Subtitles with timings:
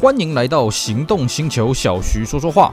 [0.00, 2.72] 欢迎来到行动星球，小徐说说话。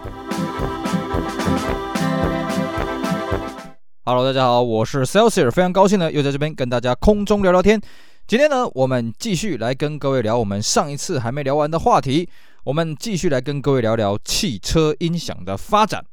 [4.03, 7.81] Hello，大家好，我是 Celsius，非常高兴呢，又在这边跟大家空中聊聊天。
[8.27, 12.29] 今天呢，我们继续来跟各位聊我们上一次还没聊完的话题，
[12.63, 16.05] 我们继续来跟各位聊聊汽车音响的发展。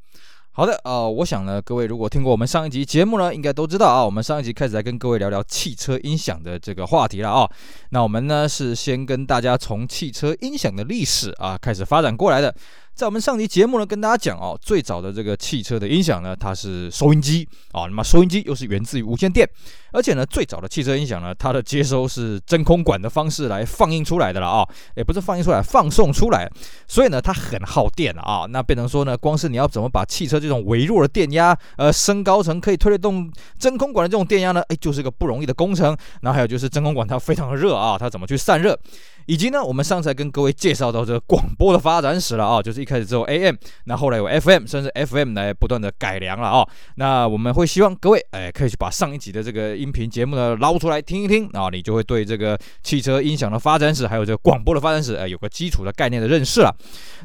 [0.54, 7.48] 好的，呃，我想呢，各位如果听过我们上一集节目呢，应该都知道啊，我们上一集开始来跟各位聊聊汽车音响的这个话题了啊。
[7.88, 12.54] 那我们呢是先跟大家从汽车音响的历史啊开始发展过来的。
[12.94, 19.48] 在我们上集节目呢，跟大家讲哦，最早的这个汽车的音响呢，它是收音机啊，那么收音机又是源自于无线电，
[19.92, 26.46] 而且呢，最早的汽车音响呢，它的接收是真空管的方式来放映出来的了啊，也不是放映出来，放送出来，
[26.86, 35.96] 所以呢，它很耗电啊，那变成说呢，光是你要怎么把汽车这种微弱的电压，呃，升高成可以推得动真空管的这种电压呢，哎，就是个不容易的工程。
[36.20, 38.78] 那还有就是真空管它非常的热啊，它怎么去散热？
[39.26, 46.66] 以及呢，我们上次跟各位介绍到这个广播的发展史了啊，就是一开始只有 AM，那后来有 FM，甚至 FM 来不断的改良了啊。
[46.96, 56.74] 那我们会希望各位哎，可以去把上一集的这个音频节目呢捞出来听一听啊，你就会对这个汽车音响的发展史，还有这个广播的发展史，哎，有个基础的概念的认识了。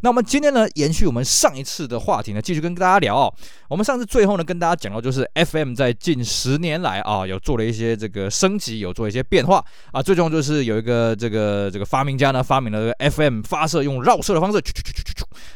[0.02, 3.34] 那我们今天呢，延续我们上一次的话题呢，继续跟大家聊哦。
[3.70, 14.62] 我们上次最后呢，跟大家讲到就是 FM 在近十年来啊，有做了一些这个升级，有做一些变化啊，最重要就是有一个这个这个发明家呢，发明了 FM 发射用绕射的方式，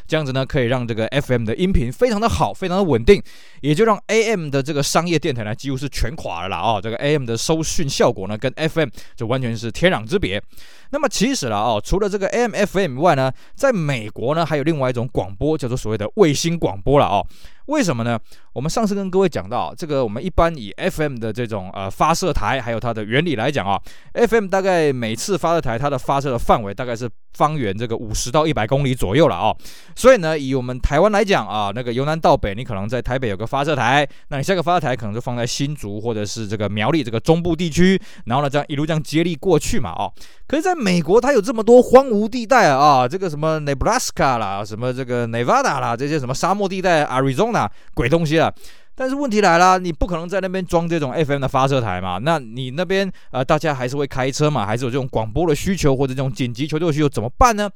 [0.06, 3.22] 这样子呢，可以让这个 FM 的音频非常的好，非常的稳定，
[3.60, 10.42] 也就让 AM 的这个商业电台呢，几乎是全垮了啦啊，这个 AM 的收讯效果呢，跟 FM 就完全是天壤之别。
[10.90, 17.26] 那么其实了哦，除了这个 AM、FM 以外呢，在美国呢，还有另外一种广播，叫做所谓的卫星广播了哦。
[17.66, 18.18] 为什么呢？
[18.52, 23.80] 我们上次跟各位讲到，这个我们一般以 FM 的这种呃发射台，还有它的原理来讲啊
[24.12, 29.54] ，FM 大概每次发射台它的发射的范围大概是方圆这个五十到一百公里左右了啊。
[29.94, 40.12] 所以呢，以我们台湾来讲啊，那个由南到北，你可能在台北有个发射台，那你下个发射台可能就放在新竹或者是这个苗栗这个中部地区，然后呢这样一路这样接力过去嘛哦。
[40.46, 47.68] 可是在美国，它有这么多荒芜地带啊，这个什么 Nebraska 啦，什么这个 Nevada 啦，这些什么沙漠地带，Arizona。
[47.94, 48.52] 鬼东西了，
[48.94, 52.18] 但是问题来了，你不可能在那边装这种 FM 的发射台嘛？
[52.18, 54.64] 那你那边呃，大家还是会开车嘛？
[54.64, 57.70] 还是有这种广播的需求或者这种紧急求救需求，怎么办呢？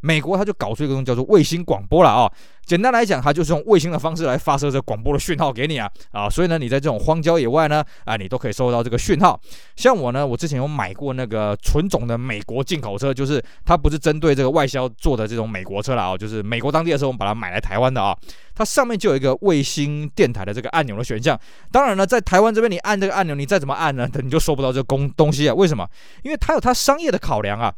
[0.00, 2.30] 美国他就搞出一个东西叫做卫星广播了啊、
[2.64, 9.38] 简单来讲，它就是用卫星的方式来发射这广播的讯号给你啊啊，所以呢，你在这种荒郊野外呢啊，你都可以收到这个讯号。
[9.76, 18.16] 像我呢，我之前有买过那个纯种的美国进口车，就是它不是针对这个外销做的这种美国车了啊，就是美国当地的时候我们把它买来台湾的啊，
[18.54, 21.38] 它上面就有一个卫星电台的这个按钮的选项。
[21.72, 25.54] 当然了，在台湾这边你按这个按钮，你再怎么按呢，你就收不到这个东东西啊。
[25.54, 25.88] 为什么？
[26.22, 27.72] 因为它有它商业的考量啊。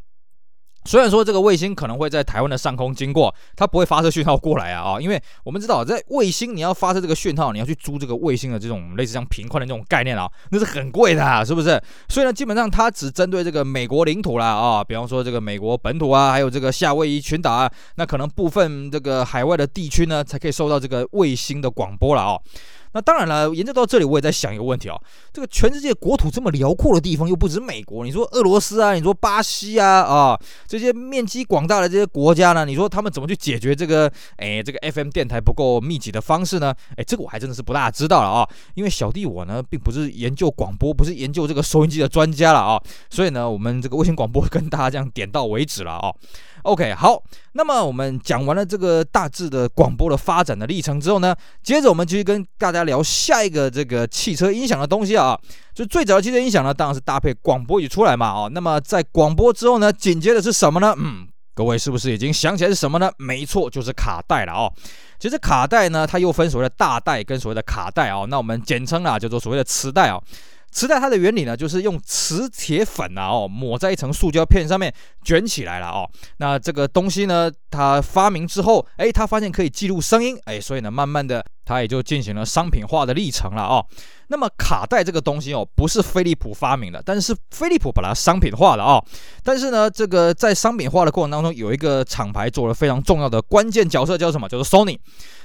[0.85, 11.81] 虽然说这个卫星可能会在台湾的上空经过，它不会发射讯号过来啊啊，因为我们知道在卫星你要发射这个讯号，你要去租这个卫星的这种类似像频宽的这种概念啊，那是很贵的啊，是不是？
[12.09, 22.39] 所以呢，基本上它只针对这个美国领土啦啊，比方说这个美国本土啊，还有这个夏威夷群岛啊，那可能部分这个海外的地区呢，才可以收到这个卫星的广播了啊。
[22.95, 24.97] 那当然了，研究到这里，我也在想一个问题啊，
[25.33, 36.75] 这个全世界国土这么辽阔的地方，又不止美国，你说俄罗斯啊，你说巴西啊，啊，这些面积广大的这些国家呢，你说他们怎么去解决这个，哎，这个 FM 电台不够密集的方式呢？
[36.97, 46.13] 哎，这个我还真的是不大知道了啊，因为小弟我呢，并不是研究广播，不是研究这个收音机的专家了啊，所以呢，我们这个卫星广播跟大家这样点到为止了啊。
[46.63, 47.21] OK，好，
[47.53, 55.39] 那么我们讲完了这个大致的广播的发展的历程之后呢，接着我们继续跟大家聊下一个这个汽车音响的东西啊，
[55.75, 60.95] 就最早的汽车音响呢，当然是搭配广播一起出来嘛，哦，那么在广播之后呢，紧接着是什么呢？
[60.97, 63.11] 嗯，各位是不是已经想起来是什么呢？
[63.19, 64.73] 没错，就是卡带了哦。
[65.19, 70.21] 其实卡带呢，它又分所谓的大带跟所谓的卡带啊，那我们简称啊叫做所谓的磁带啊。
[70.73, 74.93] 磁带它的原理呢，就是用磁铁粉啊，哦，抹在一层塑胶片上面
[75.23, 76.09] 卷起来了哦。
[76.39, 83.85] 那这个东西呢，它发明之后，哎，它发现可以记录声音，哎，所以呢，慢慢的它也就进行了商品化的历程了哦。
[84.29, 89.05] 那么卡带这个东西哦，不是飞利浦发明的，但是飞利浦把它商品化了哦。
[89.45, 94.49] 但是呢，这个在商品化的过程当中，有一个厂牌做了非常重要的关键角色，叫什么？
[94.49, 94.99] 叫做 Sony。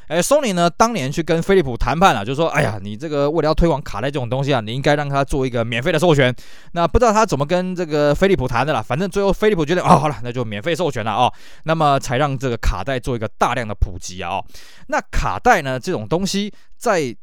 [0.08, 6.34] 哎，Sony 呢，当年去跟飞利浦谈判啊，就说，哎呀，你这个为了要推广卡带这种东西啊，你应该让他做一个免费的授权。
[6.72, 11.34] 那不知道他怎么跟这个飞利浦谈的啦，反正最后飞利浦觉得，哦，好了，那就免费授权了啊、哦。
[11.64, 14.46] 那么才让这个卡带做一个大量的普及啊、哦。
[14.88, 17.14] 那卡带呢，这种东西在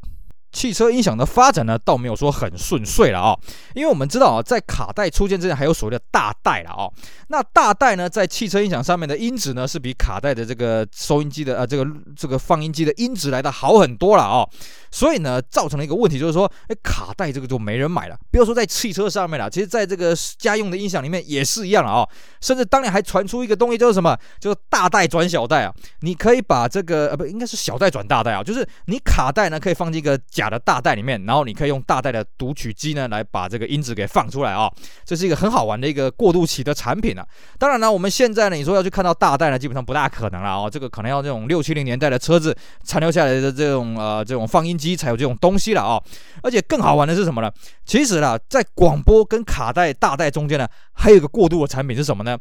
[0.54, 3.36] 汽车音响的发展呢，倒没有说很顺遂了啊，
[3.74, 6.88] 因为我们知道啊，在卡带出现之前，还有所谓的大带了啊。
[7.28, 11.84] 那大带呢，在汽车音响上面的音质呢，是比卡带的这个收音机的呃，这个
[12.16, 14.48] 这个放音机的音质来的好很多了啊。
[14.92, 18.16] 所以呢，造成了一个问题，就是说，哎，卡带这个就没人买了。
[18.30, 22.08] 不要说在汽车上面了，其实在这个家用的音响里面也是一样了啊。
[22.40, 25.74] 甚至当年还传出一个东西，就是什么，就是大带转小带啊。
[26.02, 34.70] 你可以把这个呃，不，应该是小带转大带啊，就是你卡带呢可以放进一个假卡的大带里面，然后你可以用大带的读取机呢来把这个音质给放出来啊。
[35.04, 37.26] 这是一个很好玩的一个过渡期的产品啊。
[37.58, 40.68] 当然呢，我们现在呢，你说要去看到大带呢，基本上不大可能了啊。
[40.68, 45.98] 这个可能要这种六七零年代的车子残留下来的这种呃这种放音机才有这种东西了啊，
[46.42, 47.50] 而且更好玩的是什么呢？
[47.86, 52.36] 其实呢，在广播跟卡带、大带中间呢，还有一个过渡的产品是什么呢？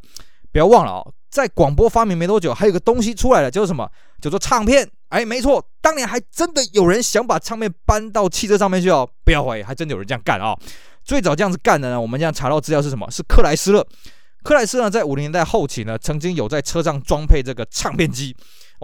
[0.52, 3.90] 不要忘了啊，在广播发明没多久，还有个东西出来了，叫做什么？
[4.20, 4.88] 叫做唱片。
[5.14, 9.08] 哎，没错，当年还真的有人想把唱片搬到汽车上面去哦。
[9.24, 10.58] 不要怀疑，还真的有人这样干啊。
[11.04, 13.08] 最早这样子干的呢，我们这样查到资料是什么？
[13.12, 13.86] 是克莱斯勒。
[14.44, 18.36] 克莱斯勒在五零年代后期呢，曾经有在车上装配这个唱片机。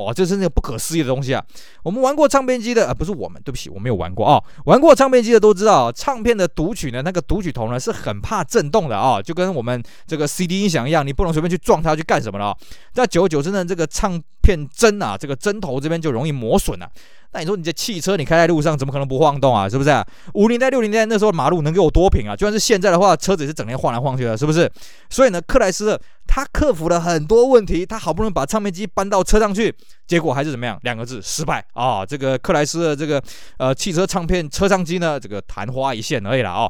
[0.08, 1.44] 哦，这是那个不可思议的东西啊！
[1.84, 4.44] 我们玩过唱片机的啊，不是我们，对不起，我没有玩过啊、哦。
[4.66, 12.56] 玩过唱片机的都知道，唱片的读取呢，那个读取头呢是很怕震动的啊、就跟我们这个 CD 音响一样，你不能随便去撞它去干什么了。
[12.96, 16.90] 那久而久之呢，这个唱片针啊，这个针头这边就容易磨损了、
[17.32, 19.70] 那你说你这汽车你开在路上怎么可能不晃动啊？
[19.70, 20.06] 是不是啊？
[20.34, 22.36] 五零代六零代那时候马路能给我多平啊？
[22.36, 24.70] 就算是现在的话，车子也是整天晃来晃去的，是不是？
[25.10, 29.74] 所以呢，克莱斯勒他克服了很多问题，他好不容易把唱片机搬到车上去，
[30.08, 30.80] 结果还是怎么样？
[30.84, 32.06] 两个字，失败啊！
[32.06, 33.22] 这个克莱斯勒这个
[33.58, 36.70] 呃汽车唱片车上机呢，这个昙花一现而已了啊。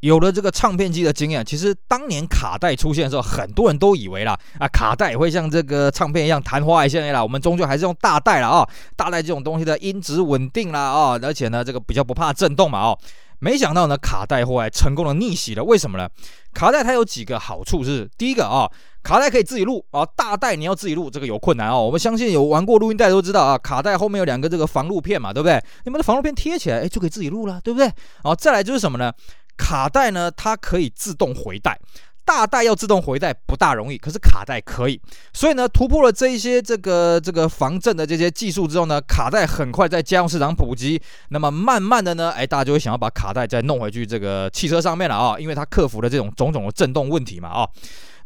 [0.00, 7.20] 有了这个唱片机的经验，其实当年卡带出现的时候，很多人都以为啦，啊，卡带会像这个唱片一样昙花一现啦。
[7.22, 12.98] 我们终究还是用大带了啊，大带这种东西的音质稳定啦啊，而且呢，这个比较不怕震动嘛哦。
[13.40, 15.62] 没想到呢，卡带后来成功的逆袭了。
[15.62, 16.08] 为什么呢？
[16.52, 18.68] 卡带它有几个好处是，第一个啊，
[19.02, 21.84] 卡带可以自己录啊，大带你要自己录，这个有困难哦。
[21.84, 25.60] 我们相信有玩过录音带都知道啊，卡带后面有两个这个防录片嘛，对不对？
[25.84, 27.88] 你们的防录片贴起来，哎，就可以自己录了，对不对？
[28.24, 29.12] 好，再来就是什么呢？
[29.58, 31.78] 卡带呢，它可以自动回带，
[32.24, 34.98] 大带要自动回带不大容易，可是卡带可以，
[35.34, 41.00] 所以呢，突破了这一些这个这个防震的这些技术之后呢，卡带很快在家用市场普及，
[41.30, 47.68] 那么慢慢的呢，哎，大家就会想要把卡带再弄回去这个汽车上面了啊，因为它克服了这种种种的震动问题嘛啊。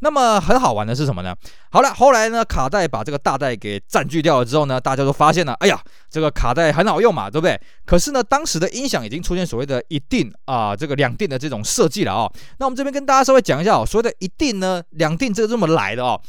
[0.03, 1.33] 那么很好玩的是什么呢？
[1.71, 7.59] 好了，后来呢，卡带把这个大带给占据掉了之后呢，大家都发现了，哎呀，这个卡带很好用嘛，对不对？
[7.87, 16.21] 可是呢，当时的音响已经出现所谓的一定啊，这个两定的这种设计了啊、那我们这边跟大家稍微讲一下哦，所谓的一定呢，两定这个这么来的哦。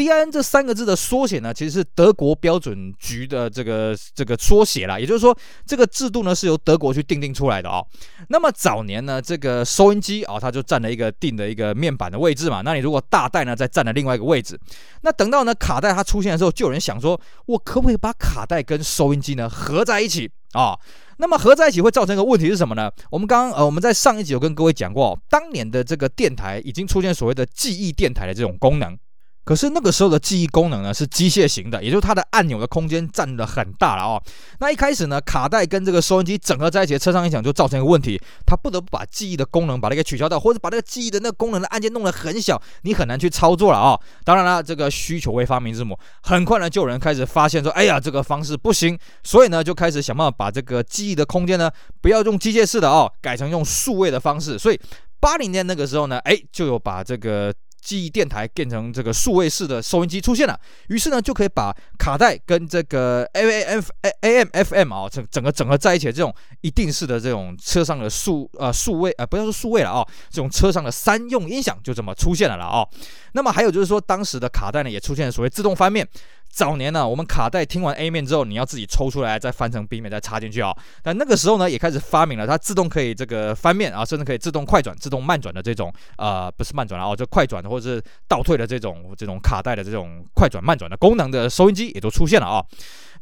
[0.00, 5.36] DIN 这三个字的缩写呢，其实是德国标准局的这个这个缩写啦，也就是说，
[5.66, 7.86] 这个制度呢是由德国去定定出来的哦。
[8.30, 12.62] 那么早年呢，这个收音机啊、哦，它就占了一个定的一个面板的位置嘛。
[12.62, 14.58] 那你如果大带呢，再占了另外一个位置。
[15.02, 20.76] 那等到呢卡带它出现的时候，就有人想说，我可不可以把卡带跟收音机呢合在一起啊、
[21.18, 22.90] 那么合在一起会造成一个问题是什么呢？
[23.10, 28.98] 我们刚刚呃我们在上一集有跟各位讲过，当年的这个电台已经出现所谓的记忆电台的这种功能。
[29.42, 34.22] 可是那个时候的记忆功能呢是机械型的，也就是它的按钮的空间占得很大了哦。
[34.60, 51.68] 那一开始呢，卡带跟这个收音机整合在一起车上音响就造成一个问题，它不得不把记忆的功能把它给取消掉，或者把那个记忆的那个功能的按键弄得很小，你很难去操作了啊、当然了，这个需求为发明之母，很快呢就有人开始发现说，哎呀，这个方式不行，所以呢就开始想办法把这个记忆的空间呢
[52.00, 54.58] 不要用机械式的哦，改成用数位的方式。
[54.58, 54.78] 所以
[55.18, 57.52] 八零年那个时候呢，哎，就有把这个。
[57.80, 60.58] 记忆电台变成这个数位式的收音机出现了，
[60.88, 72.86] 于是呢就可以把卡带跟这个 A M F A M F M 啊，整整个整合在一起的这种一定式的这种车上的数呃数位呃不要说数位了啊，这种车上的三用音响就这么出现了了啊。
[73.32, 76.06] 那么还有就是说，当时的卡带呢也出现了所谓自动翻面。
[76.50, 80.76] 早年呢，我们卡带听完 A 面之后，你要自己抽出来，再翻成 B 面，再插进去啊。
[81.02, 92.64] 但那个时候呢，也开始发明了它自动可以这个翻面啊，甚至可以自动快转、自动慢转的这种呃，不是慢转啊，哦，就快转或者是倒退的这种这种卡带的这种快转慢转的功能的收音机也都出现了啊。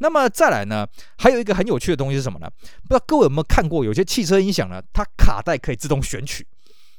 [0.01, 0.87] 那么再来呢，
[1.19, 2.49] 还有一个很有趣的东西是什么呢？
[2.83, 6.47] 不知道各位有没有看过，有些汽车音响呢，它卡带可以自动选取。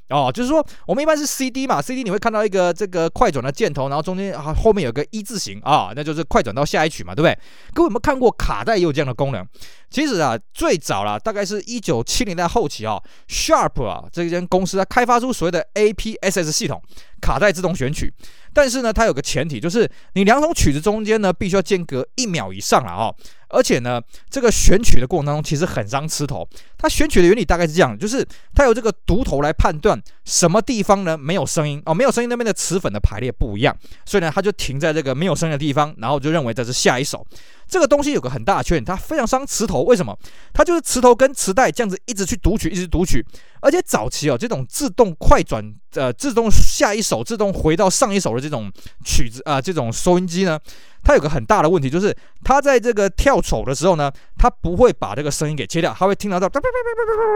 [0.09, 7.37] 哦，就是说我们一般是 CD 嘛，CD 你会看到一个这个快转的箭头，然后中间啊后面有个一字形啊，那就是快转到下一曲嘛，对不对？
[7.73, 9.45] 各位有没有看过卡带也有这样的功能？
[9.89, 16.81] 其实啊，最早啦，大概是一九七零年代后期啊，Sharp 啊这间公司它开发出所谓的 APSS 系统，
[17.21, 18.13] 卡带自动选曲。
[18.51, 23.15] 但是呢，它有个前提，就是你两种曲子中间呢，必须要间隔一秒以上了哦。
[23.49, 26.47] 而且呢，这个选曲的过程当中，其实很伤吃头。
[26.77, 28.25] 它选曲的原理大概是这样，就是
[28.55, 33.75] 它由这个读头来判断什么地方呢没有声音哦，没有声音那边的磁粉的排列不一样，
[34.05, 37.25] 所以呢，它就停在这个没有声音的地方，然后就认为这是下一首。
[37.67, 39.83] 这个东西有个很大的缺点，它非常伤磁头。
[39.83, 40.17] 为什么？
[40.53, 43.23] 它就是磁头跟磁带这样子一直去读取，一直读取。
[43.61, 45.63] 而且早期哦，这种自动快转，
[45.93, 48.71] 呃，自动下一首，自动回到上一首的这种
[49.05, 50.59] 曲子啊，呃，这种收音机呢。
[51.03, 56.49] 它有个很大的问题，就是它在这个跳丑的时候呢，它不会把这个声音给切掉，它会听得到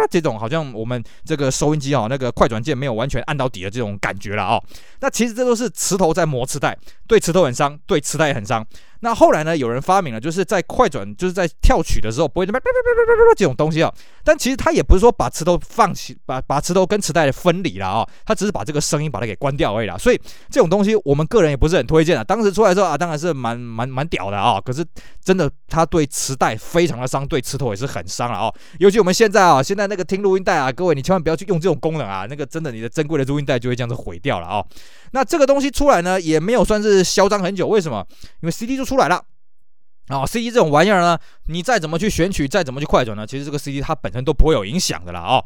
[0.10, 4.62] 这种好像我们这个收音机啊那个快转键没有完全按到底的这种感觉了啊。
[5.00, 6.77] 那其实这都是磁头在磨磁带，
[7.08, 8.65] 对磁头很伤，对磁带也很伤。
[9.03, 12.60] 那后来呢，有人发明了，就是在快转，就是在跳曲的时候不会这么
[13.36, 13.93] 这种东西啊。
[14.24, 19.98] 但其实它也不是说把磁头放弃，把把磁头跟磁带分离了啊，它只是把这个声音把它给关掉而已啦。
[19.98, 20.17] 所以
[20.50, 22.24] 这种东西我们个人也不是很推荐啊。
[22.24, 24.62] 当时出来之后啊，当然是蛮蛮蛮屌的啊。
[24.62, 24.86] 可是
[25.22, 28.53] 真的，它对磁带非常的伤，对磁头也是很伤了啊。
[28.79, 34.63] 尤其我们现在啊，现在那个听录音带啊，各位你千万不要去用这种功能啊，那个真的你的珍贵的录音带就会这样子毁掉了啊。
[35.13, 38.05] 那这个东西出来呢，也没有算是嚣张很久，为什么？
[38.41, 39.24] 因为 CD 就出来了。
[40.08, 41.17] 啊、哦，CD 这种玩意儿呢，
[41.48, 45.41] 你再怎么去选取，再怎么去快转呢，其实这个 CD 它本身都不会有影响的啦哦。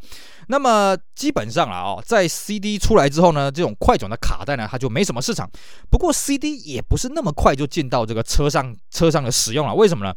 [0.48, 5.48] 那么基本上啊，在 CD 出来之后呢，这种快转的卡带呢，它就没什么市场。
[5.92, 10.12] 不过 CD 也不是那么快就进到这个车上车上的使用了，为什么呢？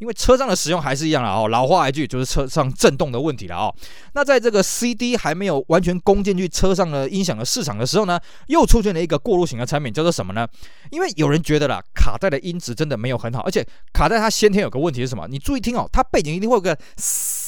[0.00, 3.74] 因为车上的使用还是一样了哦，老话一句就是车上震动的问题了哦。
[4.14, 10.48] 那在这个 CD 还没有完全攻进去车上的音响的市场的时候呢，又出现了一个过渡型的产品，叫做什么呢？
[10.90, 15.28] 因为有人觉得啦，卡带的音质真的没有很好，而且卡带它先天有个问题是什么？
[15.28, 17.39] 你注意听哦，它背景一定会有个嘶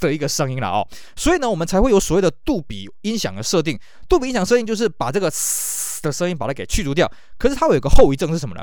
[0.00, 0.86] 的一个声音了哦，
[1.16, 3.78] 所以呢，我们才会有所谓的杜比音响的设定。
[4.08, 5.30] 杜比音响设定就是把这个
[6.02, 8.62] 的声音把它给去除掉，可是它会有个后遗症是什么呢？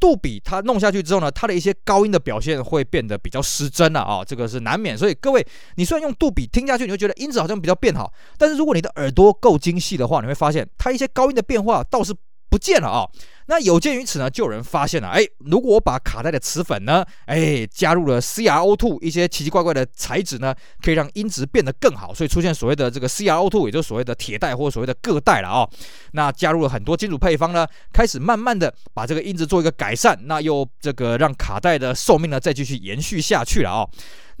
[0.00, 4.96] 杜比它弄下去之后呢，它的一些高音的表现会变得比较失真了啊，这个是难免。
[4.96, 5.44] 所以各位，
[5.74, 12.14] 你虽然用杜比听下去，你会觉得音质好像比较变好，但是如果你的耳朵够精细的话，你会发现它一些高音的变化倒是
[12.48, 13.06] 不见了啊。
[13.50, 25.70] 那有鉴于此呢，就有人发现了，哎，如果我把卡带的磁粉呢，哎，加入了 CRO2 一些奇奇怪怪的材质呢，可以让音质变得更好，所以出现所谓的这个 CRO2，也就是所谓的铁带或所谓的铬带了啊、哦。
[26.12, 33.90] 那加入了很多金属配方呢，开始慢慢的把这个音质做一个改善，那又这个让卡带的寿命呢再继续延续下去了啊、哦。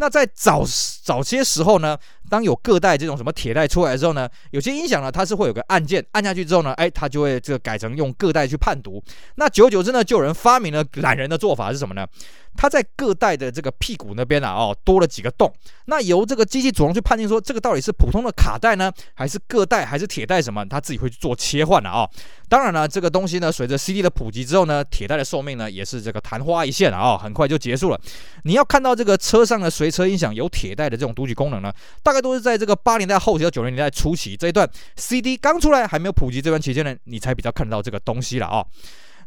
[0.00, 0.62] 那在早
[1.02, 1.98] 早些时候呢，
[2.28, 8.97] 当有铬带这种什么铁带出来之后呢，有些音响呢，它是会有个按键，按下去之后呢，哎，它就会这个改成用铬带去判读。
[9.36, 12.06] 那久而久之呢，就有人发明了懒人的做法是什么呢？
[12.56, 15.52] 它在各带的这个屁股那边啊，哦，多了几个洞。
[15.86, 20.64] 那由这个机器主动去判定说，这个到底是普通的卡带呢，还是各带，还是铁带什么？
[20.68, 22.08] 它自己会去做切换的啊、
[22.48, 28.00] 当然了，这个东西呢，随着 CD 的普及之后呢，铁带的寿命呢，也是这个昙花一现啊、很快就结束了。
[28.44, 38.64] 你要看到这个车上的随车音响有铁带的这种读取功能呢，大概都是在这个八零年代后期到九零年代初期这一段 CD 刚出来还没有普及这段期间呢，你才比较看得到这个东西了啊、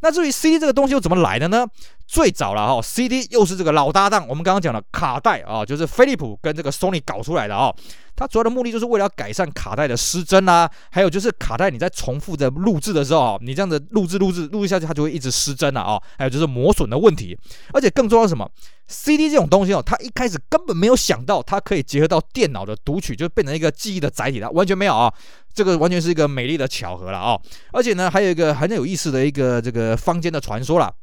[0.02, 1.66] 那至于 CD 这个东西又怎么来的呢？
[2.12, 7.74] 最早了哈，CD 又是这个老搭档，我们刚刚讲的卡带啊，就是飞利浦跟这个 Sony 搞出来的啊。
[8.18, 15.98] 它主要的目的就是为了要改善卡带的失真啊，还有就是卡带你在重复的录制的时候啊，你这样子录制录制录制下去，它就会一直失真了啊。
[16.18, 17.40] 还有就是磨损的问题，
[17.72, 18.46] 而且更重要是什么
[18.88, 25.12] ？CD 这种东西哦，它一开始根本没有想到它可以结合到电脑的读取，就变成一个记忆的载体了，完全没有啊。
[25.54, 27.40] 这个完全是一个美丽的巧合了啊。
[27.72, 30.94] 而且呢，还有一个很有意思的一个这个坊间的传说了。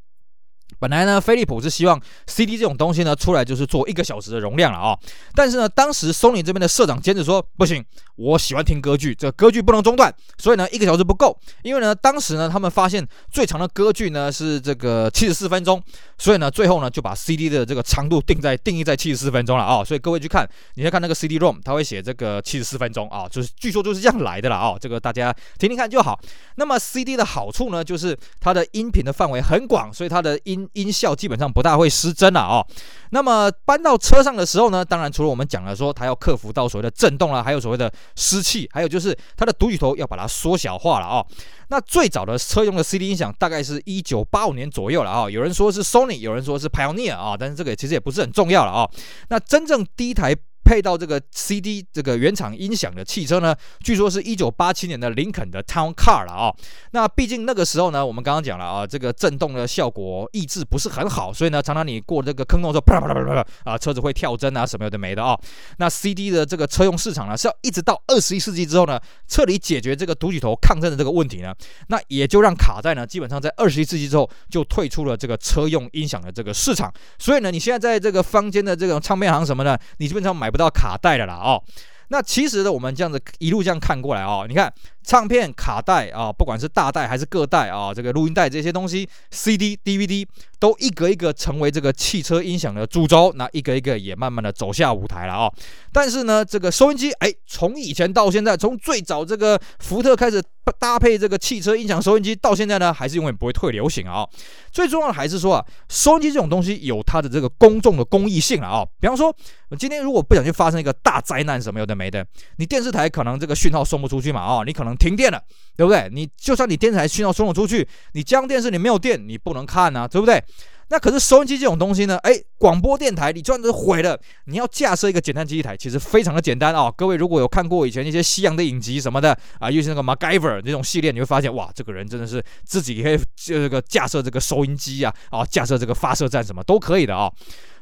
[0.78, 4.96] 本来呢，飞利浦是希望 CD 这种东西呢出来就是做一个小时的容量了啊、
[5.34, 7.84] 但是呢，当时 Sony 这边的社长坚持说不行，
[8.16, 15.82] 我喜欢听歌剧，这歌剧不能中断，所以呢，一个小时不够，因为呢，当时呢，他们发现最长的歌剧呢是这个七十四分钟，
[16.16, 26.18] 所以呢，最后呢就把 CD 的这个长度定在定义在七十四分钟了啊、所以各位去看，你再看那个 CD-ROM，它会写这个七十四分钟啊、就是据说就是这样来的了啊、哦，这个大家听听看就好。
[26.56, 32.66] 那么 CD 的好处呢，就是它的音频的范围很广，所以它的音音效基本上不大会失真了啊、哦。
[33.10, 41.26] 那么搬到车上的时候呢，当然除了我们讲了说它要克服到所谓的震动了，还有所谓的湿气，还有就是它的读取头要把它缩小化了啊、哦。
[41.68, 45.30] 那最早的车用的 CD 音响大概是一九八五年左右了啊、哦。
[45.30, 48.90] 有人说是 Sony，有人说是 Pioneer 啊，但是这个其实也不是很重要了啊、哦。
[49.28, 50.34] 那真正第一台
[50.68, 56.54] 配到这个 CD 这个原厂音响的汽车呢，据说是一九八七年的林肯的 Town Car 了啊。
[56.90, 65.34] 那毕竟那个时候呢，我们刚刚讲了啊，这个震动的效果抑制不是很好，所以呢，常常你过这个坑洞的时候，啪啪啪啪啪啊，车子会跳针啊，什么有的没的啊。
[65.78, 71.54] 那 CD 的这个车用市场呢，是要一直到二十一世纪之后呢，彻底解决这个读取头抗震的这个问题呢，
[71.86, 76.92] 那也就让卡带呢，基本上在二十一世纪之后就退出了这个车用音响的这个市场。
[77.18, 81.62] 所以呢，你现在在这个坊间的这种唱片行什么的，你基本上买不到卡带的了哦。
[82.08, 84.70] 那其实呢，我们这样子一路这样看过来哦，你看。
[85.08, 90.26] 唱片、卡带啊，不管是大带还是个带啊，这个录音带这些东西，CD、DVD
[90.58, 95.50] 都一个一个成为这个汽车音响的主轴，那一个一个也慢慢的走下舞台了啊。
[95.94, 100.42] 但是呢，这个收音机，哎，从以前到现在，从最早这个福特开始
[100.78, 104.28] 搭配这个汽车音响收音机，到现在呢，还是永远不会退流行啊。
[104.70, 108.84] 最重要的还是说啊，收音机这种东西有它的这个公众的公益性了啊。
[109.00, 109.34] 比方说，
[109.78, 114.97] 今天如果不小心发生一个大灾难什么有的没的，你电视台可能这个讯号送不出去嘛啊，你可能。
[114.98, 115.40] 停电了，
[115.76, 116.08] 对不对？
[116.12, 120.42] 你就算你电台信号送了出去，你家用电视你没有电，你不能看啊，对不对？
[120.90, 122.16] 那可是收音机这种东西呢？
[122.22, 137.30] 哎，广播电台你就算是毁了，你要架设一个简单机台，其实非常的简单啊、各位如果有看过以前一些西洋的影集什么的啊，尤其是那个 MacGyver 这种系列，你会发现哇，这个人真的是自己可以这个架设这个收音机啊，啊，架设这个发射站什么都可以的啊、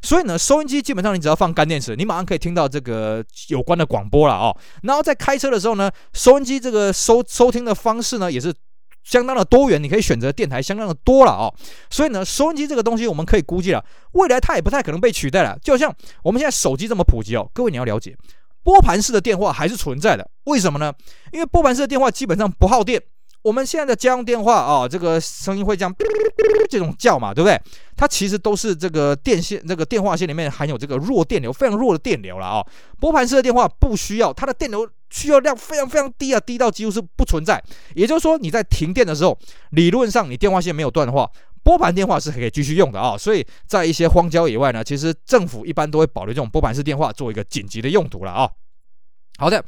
[0.06, 4.56] 所以呢，收音机基本上你只要放干电池，你马上可以听到这个有关的广播了哦。
[4.84, 8.54] 然后在开车的时候呢，收音机这个收收听的方式呢，也是
[9.02, 11.52] 相当的多元，你可以选择电台相当的多了哦。
[11.90, 15.58] 所以呢，收音机这个东西我们可以估计了，未来它也不太可能被取代了。
[15.60, 18.16] 就像我们现在手机这么普及哦，各位你要了解，
[18.62, 20.30] 拨盘式的电话还是存在的。
[20.44, 20.92] 为什么呢？
[21.32, 23.02] 因为拨盘式的电话基本上不耗电。
[23.46, 27.56] 我们现在的家用电话啊、这个声音会这样哔哔哔这种叫嘛，对不对？
[27.96, 32.66] 它其实都是这个电线，这个电话线里面含有这个弱电流，非常弱的电流了啊、哦。
[32.98, 37.62] 拨盘式的电话不需要，它的电流需要量非常非常低啊，低到几乎是不存在。
[37.94, 39.38] 也就是说，你在停电的时候，
[39.70, 41.30] 理论上你电话线没有断的话，
[41.62, 48.50] 拨盘电话是可以继续用的啊、所以在一些荒郊野外呢，其实政府一般都会保留这种拨盘式电话做一个紧急的用途了啊、
[49.38, 49.62] 好的，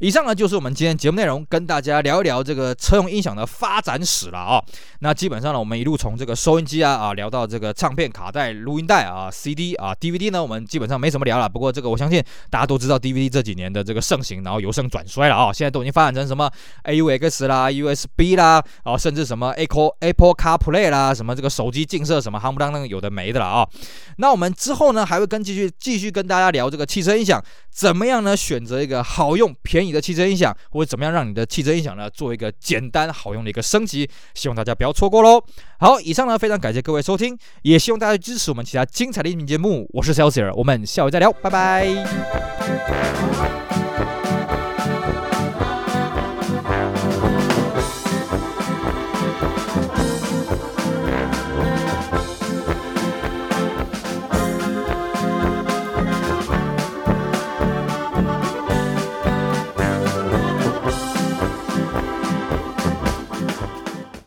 [0.00, 4.62] 以上呢就是我们今天节目内容，跟大家聊一聊这个车用音响的发展史了啊。
[4.98, 11.48] 那基本上呢，我们一路从这个收音机啊啊聊到这个唱片、卡带、录音带啊、CD 啊、DVD 呢，我们基本上没什么聊了。
[11.48, 15.50] 不过这个我相信大家都知道，DVD 这几年的这个盛行，然后由盛转衰了啊。
[15.50, 16.50] 现在都已经发展成什么
[16.84, 23.66] AUX 啦、USB 啦，啊，甚至什么 Apple Apple CarPlay 啦，什么这个手机近摄什么夯不啷当有的没的了啊。
[24.18, 28.36] 那我们之后呢，还会跟继续继续跟大家聊这个汽车音响怎么样呢？
[28.36, 29.02] 选择一个。
[29.14, 34.10] 好用便宜的汽车音响，或者怎么样让你的汽车音响呢做一个简单好用的一个升级？
[34.34, 35.40] 希望大家不要错过喽。
[35.78, 39.88] 好，以上呢非常感谢各位收听，也希望大家支持我们其他精彩的音频节目。
[39.92, 41.84] 我是 Celsius，我们下回再聊，拜拜。